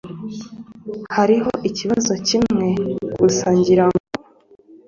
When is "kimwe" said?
2.27-2.69